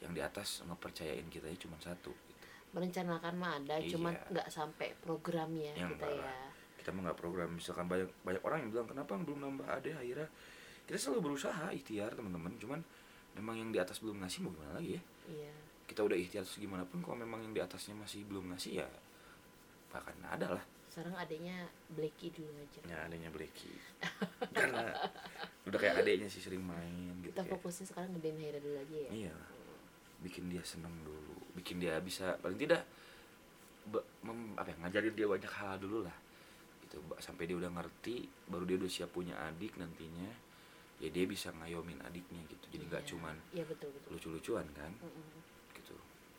yang 0.00 0.12
di 0.12 0.20
atas 0.20 0.60
ngepercayain 0.64 1.24
kita 1.32 1.48
cuma 1.56 1.76
satu 1.80 2.12
gitu. 2.12 2.44
merencanakan 2.76 3.34
mah 3.40 3.52
ada 3.56 3.80
Iya. 3.80 3.96
nggak 4.28 4.48
sampai 4.52 4.92
programnya 5.00 5.72
Ya, 5.72 5.88
kita 5.88 6.04
ya. 6.04 6.20
lah. 6.20 6.45
Kita 6.86 6.94
mah 6.94 7.10
nggak 7.10 7.18
program. 7.18 7.50
Misalkan 7.50 7.90
banyak 7.90 8.06
banyak 8.22 8.42
orang 8.46 8.62
yang 8.62 8.70
bilang 8.70 8.86
kenapa 8.86 9.18
belum 9.18 9.42
nambah 9.42 9.66
ada 9.66 9.90
akhirnya? 9.98 10.30
Kita 10.86 10.94
selalu 10.94 11.34
berusaha 11.34 11.74
ikhtiar 11.74 12.14
teman-teman. 12.14 12.54
Cuman 12.62 12.78
memang 13.34 13.58
yang 13.58 13.74
di 13.74 13.82
atas 13.82 13.98
belum 13.98 14.22
ngasih 14.22 14.46
mau 14.46 14.54
gimana 14.54 14.78
lagi 14.78 14.94
ya? 14.94 15.02
Iya. 15.26 15.54
Kita 15.90 16.06
udah 16.06 16.14
ikhtiar 16.14 16.46
gimana 16.46 16.86
pun 16.86 17.02
kalau 17.02 17.18
memang 17.18 17.42
yang 17.42 17.50
di 17.50 17.58
atasnya 17.58 17.98
masih 17.98 18.22
belum 18.30 18.54
ngasih 18.54 18.86
ya 18.86 18.88
bahkan 19.90 20.14
ada 20.30 20.62
lah. 20.62 20.64
Sekarang 20.86 21.18
adanya 21.18 21.66
Blacky 21.90 22.30
dulu 22.30 22.54
aja. 22.54 22.80
Ya 22.86 22.98
adanya 23.02 23.34
Blacky. 23.34 23.74
Karena 24.56 24.86
udah 25.66 25.78
kayak 25.82 26.06
adeknya 26.06 26.30
sih 26.30 26.38
sering 26.38 26.62
main 26.62 27.18
gitu 27.26 27.34
kita 27.34 27.42
kayak, 27.42 27.52
fokusnya 27.58 27.86
sekarang 27.90 28.10
gedein 28.14 28.38
Haira 28.38 28.62
dulu 28.62 28.78
aja 28.78 28.96
ya? 29.10 29.10
Iya. 29.26 29.36
Bikin 30.22 30.54
dia 30.54 30.62
seneng 30.62 30.94
dulu. 31.02 31.34
Bikin 31.58 31.82
dia 31.82 31.98
bisa 31.98 32.38
paling 32.38 32.62
tidak 32.62 32.86
be- 33.90 34.06
mem- 34.22 34.54
apa 34.54 34.70
ya, 34.70 34.76
ngajarin 34.86 35.14
dia 35.18 35.26
banyak 35.26 35.50
hal 35.50 35.82
dulu 35.82 36.06
lah 36.06 36.14
gitu 36.96 37.04
sampai 37.20 37.44
dia 37.44 37.56
udah 37.60 37.68
ngerti 37.68 38.24
baru 38.48 38.64
dia 38.64 38.76
udah 38.80 38.88
siap 38.88 39.12
punya 39.12 39.36
adik 39.36 39.76
nantinya 39.76 40.32
ya 40.96 41.12
dia 41.12 41.28
bisa 41.28 41.52
ngayomin 41.52 42.00
adiknya 42.00 42.40
gitu. 42.48 42.72
Jadi 42.72 42.84
nggak 42.88 43.04
Iya. 43.04 43.10
cuman 43.12 43.36
iya 43.52 43.64
betul 43.68 43.92
betul. 43.92 44.08
lucu-lucuan 44.16 44.64
kan? 44.72 44.88
Mm-mm. 45.04 45.44
gitu. 45.76 45.92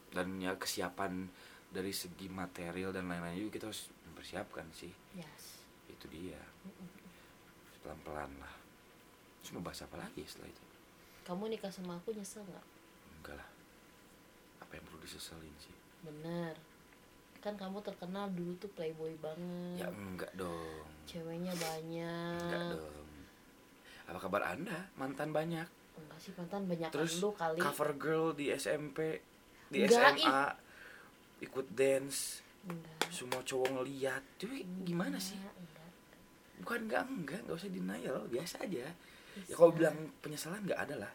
Dan 0.09 0.41
ya 0.41 0.57
kesiapan 0.57 1.29
dari 1.69 1.93
segi 1.93 2.25
material 2.25 2.89
dan 2.89 3.05
lain-lain 3.05 3.37
juga 3.37 3.61
kita 3.61 3.65
harus 3.69 3.93
mempersiapkan 4.09 4.65
sih. 4.73 4.89
Yes. 5.13 5.61
Itu 5.85 6.09
dia. 6.09 6.41
Mm-mm. 6.65 6.89
pelan-pelan 7.85 8.33
lah. 8.41 8.55
Terus 9.45 9.53
mau 9.53 9.61
bahas 9.63 9.79
apa 9.85 9.95
lagi 9.95 10.25
setelah 10.25 10.49
itu? 10.49 10.65
Kamu 11.23 11.47
nikah 11.47 11.69
sama 11.69 12.01
aku 12.01 12.11
nyesel 12.11 12.41
nggak? 12.43 12.65
Enggak 13.21 13.35
lah. 13.37 13.49
Apa 14.59 14.73
yang 14.73 14.83
perlu 14.89 14.99
disesalin 14.99 15.53
sih? 15.61 15.75
Bener 16.01 16.57
kan 17.47 17.55
kamu 17.55 17.79
terkenal 17.79 18.27
dulu 18.35 18.59
tuh 18.59 18.67
playboy 18.75 19.15
banget. 19.23 19.79
Ya 19.79 19.87
enggak 19.87 20.31
dong. 20.35 20.83
Ceweknya 21.07 21.55
banyak. 21.55 22.43
Enggak 22.43 22.63
dong. 22.75 23.07
Apa 24.11 24.19
kabar 24.19 24.51
anda? 24.51 24.91
Mantan 24.99 25.31
banyak. 25.31 25.67
Enggak 25.95 26.19
sih 26.19 26.35
mantan 26.35 26.67
banyak 26.67 26.91
terus 26.91 27.23
lu 27.23 27.31
kali. 27.31 27.63
cover 27.63 27.95
girl 27.95 28.35
di 28.35 28.51
SMP 28.51 29.23
di 29.71 29.87
Enggak, 29.87 30.19
SMA 30.19 30.43
ikut 31.47 31.67
dance. 31.71 32.43
Enggak. 32.67 32.99
Semua 33.15 33.39
cowok 33.39 33.79
ngeliat. 33.79 34.23
Tuh 34.35 34.51
gimana 34.83 35.15
sih? 35.15 35.39
Enggak, 35.39 35.55
enggak. 35.55 35.89
bukan 36.59 36.79
enggak 36.83 37.03
enggak. 37.07 37.39
Enggak 37.47 37.55
usah 37.63 37.71
denial. 37.71 38.17
Biasa 38.27 38.55
aja. 38.67 38.83
Ya 38.83 38.91
Bisa. 39.39 39.55
kalau 39.55 39.71
bilang 39.71 39.95
penyesalan 40.19 40.67
enggak 40.67 40.83
ada 40.83 40.95
lah. 41.07 41.13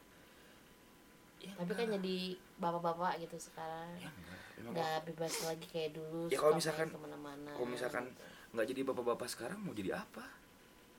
Ya, 1.45 1.53
tapi 1.61 1.77
kan 1.77 1.93
enggak. 1.93 2.01
jadi 2.01 2.17
bapak-bapak 2.57 3.21
gitu 3.21 3.37
sekarang. 3.37 3.93
Ya 4.01 4.09
enggak 4.09 4.42
Emang 4.63 4.73
nggak 4.73 4.99
bebas 5.05 5.35
lagi 5.43 5.67
kayak 5.67 5.91
dulu 5.93 6.31
Ya, 6.31 6.39
kalau 6.39 6.55
misalkan- 6.55 6.95
kalau 6.95 7.67
misalkan 7.67 8.05
gitu. 8.07 8.23
nggak 8.53 8.67
jadi 8.69 8.81
bapak-bapak 8.85 9.27
sekarang 9.27 9.59
mau 9.59 9.75
jadi 9.75 9.99
apa? 9.99 10.23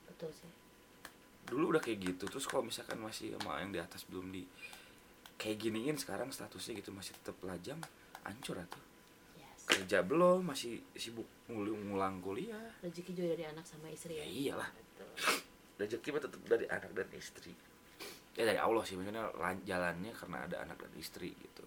Betul 0.04 0.28
sih. 0.30 0.52
Dulu 1.44 1.72
udah 1.72 1.80
kayak 1.80 1.98
gitu 2.02 2.24
terus 2.26 2.44
kalau 2.44 2.60
misalkan 2.60 2.96
masih 2.98 3.32
sama 3.34 3.56
yang 3.58 3.72
di 3.72 3.80
atas 3.80 4.04
belum 4.04 4.28
di 4.28 4.44
kayak 5.34 5.56
giniin 5.58 5.96
sekarang 5.96 6.28
statusnya 6.28 6.78
gitu 6.78 6.92
masih 6.92 7.16
tetap 7.16 7.40
lajang 7.42 7.80
hancur 8.22 8.56
atau 8.58 8.80
yes. 9.34 9.64
Kerja 9.64 10.00
belum 10.00 10.44
masih 10.44 10.84
sibuk 10.92 11.24
ngul- 11.46 11.72
ngulang 11.74 12.20
kuliah. 12.20 12.68
Rezeki 12.80 13.12
juga 13.12 13.32
dari 13.32 13.44
anak 13.46 13.64
sama 13.64 13.88
istri 13.88 14.14
ya 14.14 14.22
ya? 14.22 14.28
iyalah. 14.52 14.68
Betul. 14.70 15.08
rezeki 15.80 16.08
mah 16.10 16.22
tetap 16.22 16.40
dari 16.44 16.66
anak 16.66 16.90
dan 16.92 17.08
istri. 17.12 17.52
Ya 18.34 18.44
dari 18.44 18.58
Allah 18.58 18.82
sih 18.82 18.94
maksudnya 18.94 19.24
lan- 19.32 19.62
jalannya 19.62 20.12
karena 20.12 20.38
ada 20.42 20.56
anak 20.60 20.76
dan 20.78 20.92
istri 20.96 21.32
gitu 21.32 21.64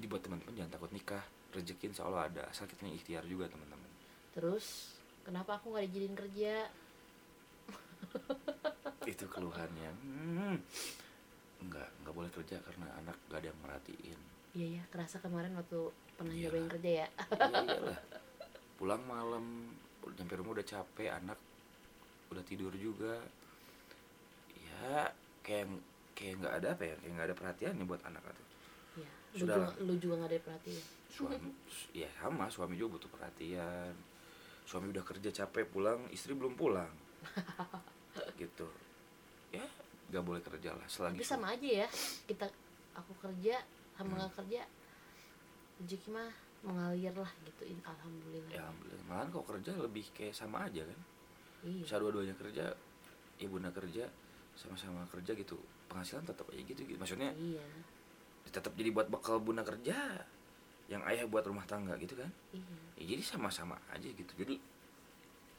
jadi 0.00 0.08
buat 0.08 0.24
teman-teman 0.24 0.56
jangan 0.56 0.72
takut 0.72 0.90
nikah 0.96 1.20
rezeki 1.52 1.92
insya 1.92 2.08
Allah 2.08 2.32
ada 2.32 2.42
asal 2.48 2.64
kita 2.64 2.88
ikhtiar 2.88 3.20
juga 3.28 3.52
teman-teman. 3.52 3.90
Terus 4.32 4.96
kenapa 5.20 5.60
aku 5.60 5.76
nggak 5.76 5.92
dijadiin 5.92 6.16
kerja? 6.16 6.54
Itu 9.12 9.28
keluhannya. 9.28 9.90
Hmm. 10.00 10.56
nggak 11.60 11.88
nggak 12.00 12.14
boleh 12.16 12.32
kerja 12.32 12.56
karena 12.64 12.88
anak 13.04 13.20
gak 13.28 13.44
ada 13.44 13.52
yang 13.52 13.60
merhatiin. 13.60 14.20
Iya 14.56 14.66
ya 14.80 14.82
kerasa 14.88 15.20
kemarin 15.20 15.52
waktu 15.52 15.92
pernah 16.16 16.32
Iya. 16.32 16.48
nyobain 16.48 16.68
kerja 16.72 16.90
ya. 17.04 17.08
Iya 17.12 17.60
iyalah. 17.68 18.00
Pulang 18.80 19.02
malam 19.04 19.44
nyampe 20.16 20.34
rumah 20.40 20.56
udah 20.56 20.64
capek 20.64 21.12
anak 21.12 21.36
udah 22.32 22.44
tidur 22.48 22.72
juga. 22.72 23.20
Ya 24.56 25.12
kayak 25.44 25.68
kayak 26.16 26.40
nggak 26.40 26.54
ada 26.64 26.66
apa 26.72 26.82
ya 26.88 26.94
kayak 26.96 27.12
nggak 27.12 27.28
ada 27.28 27.36
perhatian 27.36 27.72
nih 27.76 27.84
buat 27.84 28.02
anak 28.08 28.24
atau 28.24 28.44
Iya. 29.30 29.36
lu 29.36 29.40
Sudah 29.40 29.56
juga 29.56 29.70
lu 29.80 29.94
juga 29.96 30.14
nggak 30.18 30.30
ada 30.30 30.38
perhatian? 30.42 30.84
Suami 31.08 31.50
ya 31.92 32.10
sama 32.16 32.44
suami 32.46 32.74
juga 32.74 32.98
butuh 32.98 33.10
perhatian. 33.10 33.94
Suami 34.64 34.90
udah 34.90 35.02
kerja 35.02 35.30
capek 35.30 35.64
pulang 35.66 36.00
istri 36.10 36.34
belum 36.34 36.54
pulang. 36.54 36.90
Gitu. 38.40 38.66
Ya 39.50 39.66
nggak 40.10 40.24
boleh 40.24 40.42
kerja 40.42 40.74
lah 40.74 40.82
selagi 40.86 41.22
tapi 41.22 41.26
sama 41.28 41.54
aja 41.54 41.86
ya 41.86 41.88
kita 42.26 42.46
aku 42.92 43.14
kerja 43.22 43.62
sama 43.94 44.18
Hmm. 44.18 44.32
kerja 44.34 44.66
rezeki 45.78 46.10
mah 46.10 46.30
mengalir 46.60 47.14
lah 47.14 47.30
gitu 47.44 47.62
in- 47.64 47.84
alhamdulillah. 47.86 48.50
Ya 48.50 48.60
alhamdulillah. 48.60 49.04
Malahan 49.06 49.28
kalau 49.30 49.46
kerja 49.46 49.70
lebih 49.78 50.04
kayak 50.10 50.34
sama 50.34 50.66
aja 50.66 50.82
kan. 50.82 51.00
Iya. 51.62 51.82
Bisa 51.86 52.02
dua-duanya 52.02 52.34
kerja 52.34 52.74
ibunda 53.38 53.70
kerja 53.70 54.10
sama-sama 54.58 55.06
kerja 55.08 55.32
gitu. 55.32 55.54
Penghasilan 55.86 56.22
tetap 56.22 56.46
aja 56.50 56.58
gitu, 56.60 56.82
gitu. 56.82 56.98
maksudnya 56.98 57.30
iya 57.34 57.62
tetap 58.50 58.74
jadi 58.74 58.90
buat 58.90 59.06
bekal 59.06 59.38
bunda 59.38 59.62
kerja 59.62 59.96
yang 60.90 61.06
ayah 61.06 61.24
buat 61.30 61.46
rumah 61.46 61.62
tangga 61.70 61.94
gitu 62.02 62.18
kan? 62.18 62.30
Iya. 62.50 62.74
Ya, 62.98 63.04
jadi 63.14 63.22
sama-sama 63.22 63.78
aja 63.94 64.10
gitu. 64.10 64.32
Jadi 64.34 64.58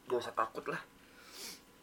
gak 0.06 0.20
usah 0.20 0.36
takut 0.36 0.64
lah 0.68 0.80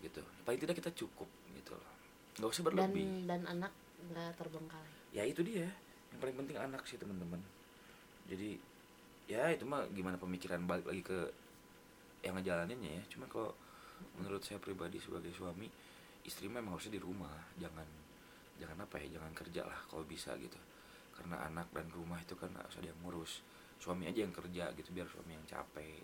gitu. 0.06 0.22
Paling 0.46 0.60
tidak 0.62 0.78
kita 0.78 0.92
cukup 0.94 1.26
gitu 1.58 1.74
loh. 1.74 1.92
Gak 2.38 2.50
usah 2.54 2.64
dan 2.70 2.94
berlebih. 2.94 3.26
dan 3.26 3.42
anak 3.50 3.74
nggak 4.00 4.32
terbengkalai. 4.38 4.94
Ya 5.12 5.26
itu 5.26 5.42
dia. 5.42 5.68
Yang 6.14 6.20
paling 6.22 6.38
penting 6.46 6.58
anak 6.62 6.86
sih 6.86 7.02
teman-teman. 7.02 7.42
Jadi 8.30 8.62
ya 9.26 9.50
itu 9.50 9.66
mah 9.66 9.90
gimana 9.90 10.22
pemikiran 10.22 10.62
balik 10.70 10.86
lagi 10.86 11.02
ke 11.02 11.20
yang 12.22 12.38
ngejalaninnya 12.38 13.02
ya. 13.02 13.04
Cuma 13.10 13.26
kalau 13.26 13.58
menurut 14.22 14.46
saya 14.46 14.62
pribadi 14.62 15.02
sebagai 15.02 15.34
suami 15.34 15.66
istri 16.22 16.46
mah 16.46 16.62
emang 16.62 16.78
harusnya 16.78 16.96
di 16.96 17.02
rumah. 17.02 17.34
Jangan 17.58 17.88
jangan 18.62 18.78
apa 18.86 18.96
ya 19.02 19.18
jangan 19.18 19.32
kerja 19.34 19.62
lah 19.66 19.80
kalau 19.90 20.04
bisa 20.06 20.36
gitu 20.38 20.60
karena 21.20 21.36
anak 21.52 21.68
dan 21.76 21.84
rumah 21.92 22.16
itu 22.24 22.32
kan 22.40 22.48
harus 22.56 22.80
ada 22.80 22.88
yang 22.88 23.00
ngurus. 23.04 23.44
Suami 23.76 24.08
aja 24.08 24.24
yang 24.24 24.32
kerja 24.32 24.72
gitu 24.72 24.90
biar 24.96 25.08
suami 25.12 25.36
yang 25.36 25.44
capek. 25.44 26.00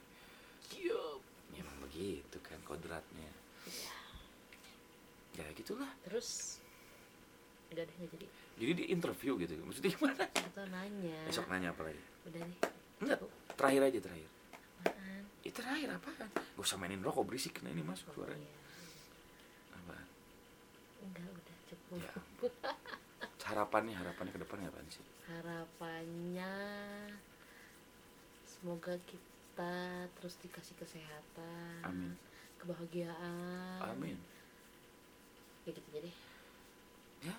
Yup. 0.75 1.23
ya 1.55 1.63
emang 1.63 1.77
begitu 1.87 2.37
kan 2.43 2.59
kodratnya. 2.67 3.31
Iya. 3.63 3.95
ya 5.39 5.45
gitulah. 5.55 5.87
Terus 6.03 6.59
enggak 7.71 7.87
deh 7.87 8.07
jadi. 8.11 8.27
Jadi 8.59 8.71
di 8.75 8.85
interview 8.91 9.39
gitu. 9.39 9.55
Maksudnya 9.63 9.91
gimana? 9.95 10.23
Atau 10.27 10.65
nanya. 10.67 11.19
Besok 11.31 11.47
nanya 11.47 11.71
apa 11.71 11.87
lagi? 11.87 12.03
Udah 12.27 12.43
deh. 12.43 12.59
Enggak 12.99 13.17
terakhir 13.55 13.81
aja 13.87 13.99
terakhir. 14.03 14.29
Apaan? 14.83 15.23
Itu 15.43 15.55
terakhir 15.55 15.89
apaan? 15.95 16.27
Gak 16.35 16.63
usah 16.63 16.77
mainin 16.79 16.99
rokok 16.99 17.23
berisik 17.27 17.63
nah 17.63 17.71
ini 17.71 17.83
masuk 17.83 18.11
Oh, 18.11 18.23
suaranya. 18.23 18.43
iya. 18.43 19.99
enggak 21.05 21.27
udah 21.29 21.57
cukup. 21.71 21.99
Ya. 22.03 22.11
harapannya 23.45 23.93
harapannya 23.93 24.33
ke 24.33 24.41
depan 24.41 24.57
apa 24.65 24.81
sih? 24.89 25.05
Harapannya 25.29 26.53
semoga 28.45 28.97
kita 29.05 29.73
terus 30.17 30.35
dikasih 30.41 30.75
kesehatan 30.81 31.79
Amin. 31.85 32.11
kebahagiaan. 32.57 33.85
Amin. 33.85 34.17
Ya 35.65 35.71
gitu 35.73 35.81
jadi 35.93 36.09
ya 37.25 37.35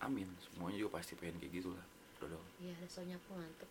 amin. 0.00 0.28
Semuanya 0.44 0.76
juga 0.80 1.00
pasti 1.00 1.16
pengen 1.16 1.40
kayak 1.40 1.52
gitu 1.60 1.72
lah 1.72 1.84
Dodo 2.20 2.40
ya 2.60 2.76
soalnya 2.88 3.16
aku 3.16 3.32
ngantuk. 3.36 3.70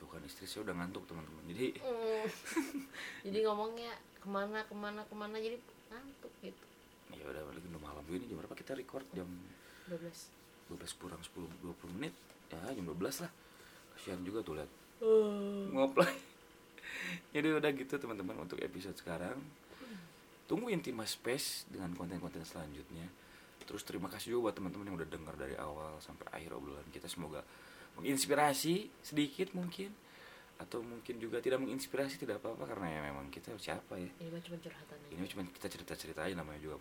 Tuh 0.00 0.08
kan 0.08 0.24
istri 0.24 0.48
saya 0.48 0.64
udah 0.64 0.74
ngantuk 0.80 1.04
teman-teman. 1.04 1.44
Jadi 1.52 1.66
Mm. 1.84 2.26
jadi 3.28 3.38
ngomongnya 3.44 3.92
ke 4.20 4.28
mana 4.28 4.64
ke 4.64 4.72
mana 4.72 5.00
ke 5.04 5.14
mana? 5.14 5.36
Jadi 5.36 5.60
ngantuk 5.92 6.32
gitu. 6.40 6.64
Ya 7.12 7.28
udah 7.28 7.44
lagi 7.44 7.68
udah 7.68 7.82
malam. 7.84 8.02
Ini 8.08 8.24
jam 8.28 8.40
berapa? 8.40 8.56
Kita 8.56 8.72
record 8.72 9.04
jam 9.12 9.28
12 9.88 10.43
12 10.70 11.00
kurang 11.00 11.20
10 11.20 11.64
20 11.64 11.96
menit 11.98 12.14
ya 12.48 12.70
jam 12.72 12.86
12 12.86 13.24
lah. 13.24 13.32
Kasihan 13.94 14.20
juga 14.22 14.42
tuh 14.42 14.54
lihat 14.58 14.70
oh. 15.02 15.70
ngoplay. 15.74 16.14
Jadi 17.34 17.46
udah 17.50 17.70
gitu 17.74 17.94
teman-teman 17.98 18.46
untuk 18.46 18.58
episode 18.62 18.94
sekarang. 18.94 19.36
Tungguin 20.44 20.84
Tima 20.84 21.08
Space 21.08 21.64
dengan 21.72 21.96
konten-konten 21.96 22.44
selanjutnya. 22.44 23.08
Terus 23.64 23.80
terima 23.82 24.12
kasih 24.12 24.36
juga 24.36 24.50
buat 24.50 24.54
teman-teman 24.60 24.92
yang 24.92 24.96
udah 25.00 25.08
dengar 25.08 25.34
dari 25.40 25.56
awal 25.56 25.96
sampai 26.04 26.28
akhir 26.36 26.52
obrolan 26.52 26.84
kita. 26.92 27.08
Semoga 27.08 27.40
menginspirasi 27.96 28.90
sedikit 29.00 29.54
mungkin 29.56 29.88
atau 30.54 30.86
mungkin 30.86 31.18
juga 31.18 31.42
tidak 31.42 31.58
menginspirasi 31.66 32.14
tidak 32.14 32.38
apa-apa 32.38 32.70
karena 32.70 32.86
ya 32.86 33.00
memang 33.10 33.26
kita 33.26 33.50
siapa 33.58 33.98
ya? 33.98 34.06
Ini 34.22 34.38
cuma 34.38 34.58
curhatan 34.62 34.96
ini 35.10 35.26
cuma 35.26 35.42
kita 35.50 35.66
cerita-cerita 35.66 36.20
aja 36.22 36.34
namanya 36.38 36.62
juga 36.62 36.78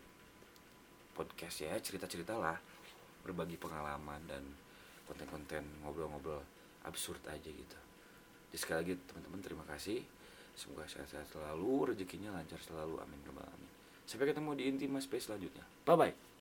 podcast 1.18 1.66
ya 1.66 1.74
cerita-cerita 1.82 2.38
lah 2.38 2.58
berbagi 3.24 3.56
pengalaman 3.58 4.22
dan 4.28 4.44
konten-konten 5.08 5.64
ngobrol-ngobrol 5.84 6.44
absurd 6.84 7.24
aja 7.32 7.50
gitu. 7.50 7.80
Jadi 8.52 8.58
sekali 8.60 8.78
lagi 8.84 8.94
teman-teman 9.10 9.40
terima 9.42 9.66
kasih. 9.66 10.04
Semoga 10.54 10.86
sehat-sehat 10.86 11.34
selalu 11.34 11.96
rezekinya 11.96 12.36
lancar 12.36 12.62
selalu. 12.62 13.02
Amin 13.02 13.20
ya 13.26 13.34
rabbal 13.34 13.74
sampai 14.04 14.30
ketemu 14.30 14.52
di 14.60 14.64
intima 14.68 15.00
space 15.00 15.32
selanjutnya. 15.32 15.64
Bye 15.88 15.98
bye 15.98 16.33